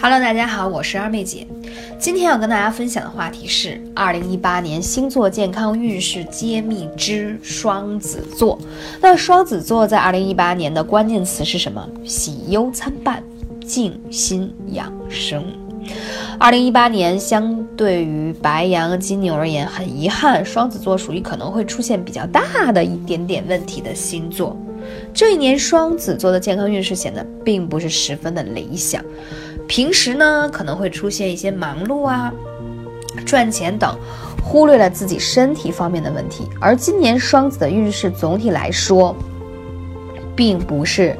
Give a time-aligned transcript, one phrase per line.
[0.00, 1.44] Hello，大家好，我是二妹姐。
[1.98, 8.56] 今天要跟大家分享的话题是二零一八年星座健康运势揭秘之双子座。
[9.00, 11.84] 那双子座在二零一八年的关键词是什么？
[12.04, 13.20] 喜忧参半，
[13.66, 15.44] 静心养生。
[16.38, 24.56] 二零一八年相对于白羊、金牛而言，很遗憾，双子座属于可能会出现比较大的一点点问题的星座。
[25.12, 29.04] 这一年，双子座的健康运势显得并不是十分的理想。
[29.68, 32.32] 平时呢，可能会出现一些忙碌啊、
[33.26, 33.94] 赚钱等，
[34.42, 36.48] 忽略了自己身体方面的问题。
[36.58, 39.14] 而今年双子的运势总体来说，
[40.34, 41.14] 并不是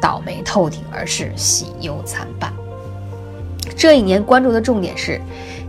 [0.00, 2.52] 倒霉透顶，而是喜忧参半。
[3.76, 5.20] 这一年关注的重点是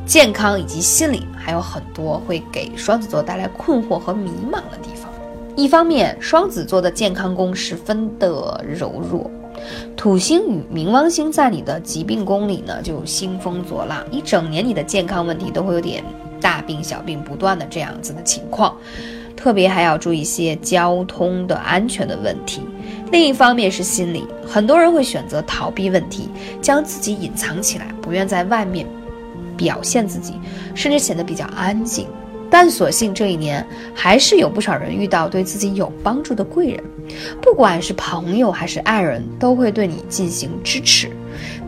[0.06, 5.12] 健康以及心理，还有很多会给双子座带来困惑和迷茫的地方。
[5.56, 9.30] 一方面，双子座的健康宫十分的柔弱，
[9.96, 16.04] 土星与冥王星在你的疾病宫里呢，就兴风作浪，一整年你的健康问题都会有点
[16.40, 18.78] 大病小病不断的这样子的情况，
[19.36, 22.62] 特别还要注意一些交通的安全的问题。
[23.12, 26.30] 另一方面是心理，很多人会选择逃避问题，
[26.62, 28.86] 将自己隐藏起来，不愿在外面
[29.56, 30.34] 表现自己，
[30.74, 32.08] 甚至显得比较安静。
[32.58, 36.82] 但所幸这一年还是有不少人遇到对自己有帮助的贵人，
[37.42, 41.12] 不管是朋友还是爱人，都会对你进行支持。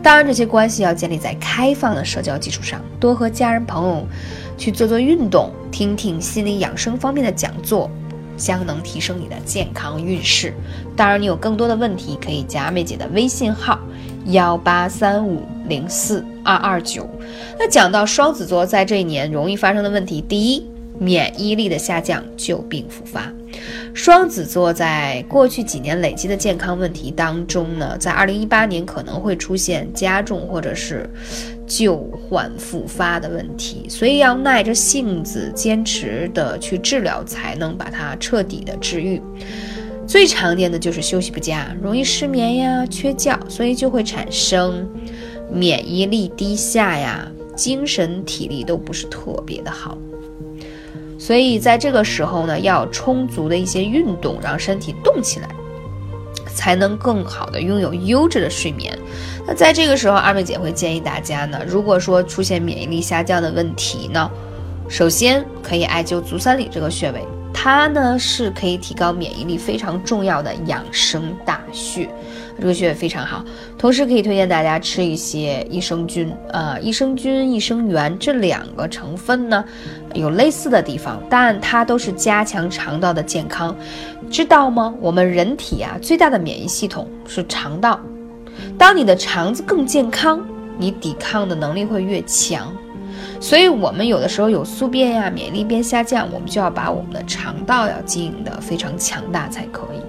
[0.02, 4.08] 当然，这些关系要建立在开放的社交基础上，多和家人朋友
[4.56, 7.90] 去做做运动，听听心理养生方面的讲座，
[8.38, 10.54] 将能提升你的健康运势。
[10.96, 13.78] 当然，你有更多的问题可以加妹姐的微信号：
[14.28, 17.06] 幺八三五零四二二九。
[17.58, 20.66] 那讲到双子座在这一年容易发生的问题，第一。
[20.98, 23.32] 免疫力的下降，旧病复发。
[23.94, 31.08] 双子座在过去几年累积的健康问题当中呢，在二零一八年可能会出现加重或者是
[31.66, 39.20] 旧患复发的问题，所以要耐着性子坚持的去治疗，才能把它彻底的治愈。
[40.06, 44.88] 最常见的就是休息不佳，容易失眠呀、缺觉，所以就会产生
[45.50, 49.98] 免疫力低下呀，精神体力都不是特别的好。
[51.18, 55.48] 所以在这个时候呢，要充足的一些运动，让身体动起来，
[56.54, 58.96] 才能更好的拥有优质的睡眠。
[59.46, 64.30] 那在这个时候，二妹姐会建议大家呢，如果说出现免疫力下降的问题呢，
[64.88, 67.20] 首先可以艾灸足三里这个穴位。
[67.60, 72.08] 它呢是可以提高免疫力非常重要的养生大穴，
[72.56, 73.44] 这个穴位非常好。
[73.76, 79.64] 同时可以推荐大家吃一些益生菌啊，益生菌、益生元这两个成分呢
[80.14, 83.76] 有类似的地方，但它都是加强肠道的健康，
[84.30, 84.94] 知道吗？
[85.00, 88.00] 我们人体啊最大的免疫系统是肠道，
[88.78, 90.40] 当你的肠子更健康，
[90.78, 92.72] 你抵抗的能力会越强。
[93.40, 100.00] 所以，我们有的时候有宿便呀，免疫力变下降，我们就要把我们的肠道要经营的非常强大才可以。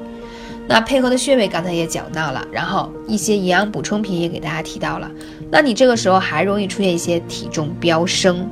[0.68, 5.10] 那配合的穴位刚才也讲到了，然后一些营养补充品也给大家提到了。
[5.52, 8.48] 那你这个时候还容易出现一些体重飙升。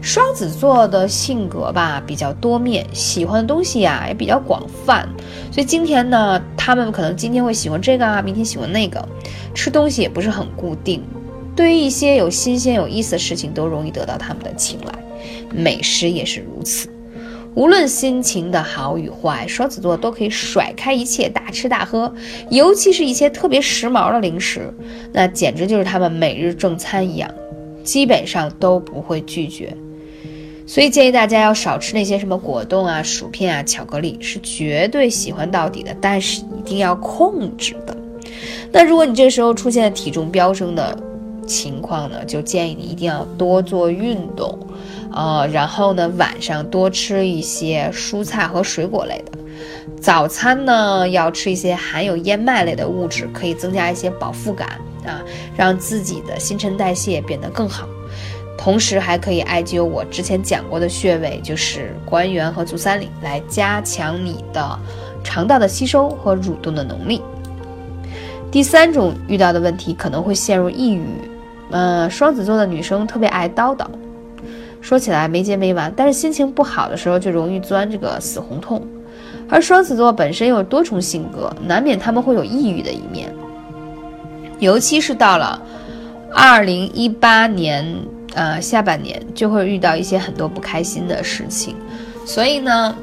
[0.00, 5.08] 双子座的性格吧比较多面，喜欢的东西呀也比较广泛，
[5.50, 9.02] 所以今天呢，他们可能今天会喜欢这个啊，明天喜欢那个，
[9.54, 11.02] 吃东西也不是很固定。
[11.56, 14.92] 对于一些有新鲜有意思的事情，都容易得到他们的青睐，
[15.52, 16.88] 美食也是如此。
[17.54, 22.12] 无论心情的好与坏，双子座都可以甩开一切大吃大喝，
[22.50, 24.74] 尤其是一些特别时髦的零食，
[25.12, 27.30] 那简直就是他们每日正餐一样，
[27.84, 29.72] 基本上都不会拒绝。
[30.66, 37.96] 所以建议大家要少吃那些什么果冻啊、薯片啊、巧克力，是绝对喜欢到底的，但是一定要控制的。
[38.72, 40.98] 那如果你这时候出现体重飙升的，
[41.44, 44.58] 情况呢，就建议你一定要多做运动，
[45.12, 49.38] 呃，然后呢，晚上多吃一些蔬菜和水果类的。
[50.00, 54.68] 早餐呢，要吃一些含有燕麦类的物质，可以增加一些饱腹感
[55.04, 55.22] 啊，
[55.56, 57.86] 让自己的新陈代谢变得更好。
[58.56, 64.78] 同时还可以艾灸我之前讲过的穴位，就是关元和足三里，来加强你的
[65.22, 67.20] 肠道的吸收和蠕动的能力。
[68.50, 71.04] 第三种遇到的问题可能会陷入抑郁。
[71.70, 73.84] 嗯，双子座的女生特别爱叨叨，
[74.80, 78.86] 说起来没结没完，但是心情不好的时候就容易钻这个死胡同。
[79.48, 83.32] 而双子座本身有多重性格，难免他们会有抑郁的一面，
[84.58, 85.60] 尤其是到了
[86.32, 87.84] 二零一八年
[88.34, 91.74] 呃下半年，就会遇到一些很多不开心的事情。
[92.26, 92.96] 所以呢，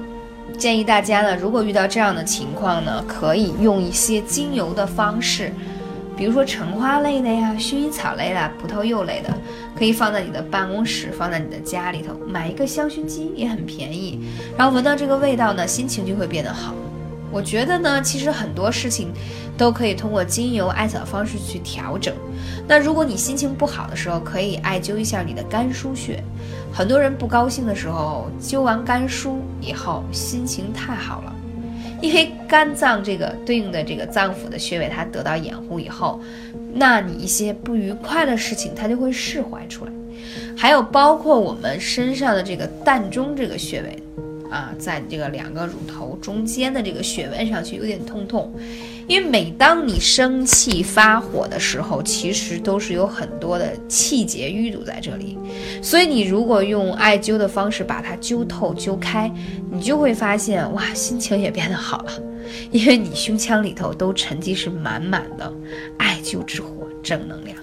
[0.58, 5.52] 建议大家呢，如果遇到这样的情况呢，可以用一些精油的方式。
[6.22, 9.34] 比如说橙花类的呀、薰衣草类的、葡萄柚类的，
[9.76, 14.20] 可以放在你的办公室，放在你的家里头，买一个香薰机也很便宜，
[14.56, 16.76] 然后闻到这个味道呢，心情就会变得好。
[17.32, 19.12] 我觉得呢，其实很多事情
[19.58, 22.14] 都可以通过精油艾草方式去调整。
[22.68, 26.24] 那如果你心情不好的时候，可以艾灸一下你的肝腧穴。
[26.72, 31.36] 很多人不高兴的时候，灸完肝腧以后，心情太好了，
[32.02, 36.20] 因为肝脏这个对应的这个脏腑的穴位，它得到掩护以后，
[36.74, 39.92] 那你一些不愉快的事情，它就会释怀出来。
[40.58, 43.96] 还有包括我们身上的这个膻中这个穴位。
[44.52, 48.54] 啊，在这个两个乳头中间的这个穴位上去有点痛痛，
[49.08, 55.38] 因为每当你生气发火的时候，其实都是有很多的气结淤堵在这里，
[55.82, 59.32] 所以你如果用艾灸的方式把它灸透灸开，
[59.72, 62.12] 你就会发现哇，心情也变得好了，
[62.72, 65.52] 因为你胸腔里头都沉积是满满的
[65.98, 67.58] 艾灸之火正能量，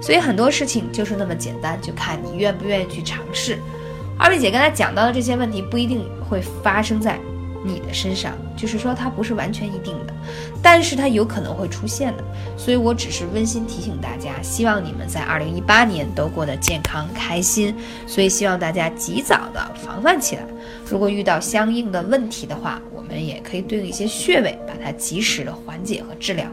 [0.00, 3.58] 所以很多事情就是那么简单，就看你愿不愿意去尝试。
[4.18, 7.18] 二位姐刚才讲到的这些问题不一定会发生在
[7.64, 10.14] 你的身上，就是说它不是完全一定的，
[10.62, 12.24] 但是它有可能会出现的。
[12.56, 17.74] 所以我只是温馨提醒大家，希望你们在二零一八年都过得健康开心。
[18.06, 20.42] 所以希望大家及早的防范起来。
[20.88, 26.46] 如果遇到相应的问题的话，我们也可以对应一些穴位，把它及时的缓解和治疗。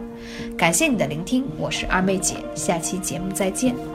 [0.57, 3.94] 感谢你的聆听，我是二妹姐，下期节目再见。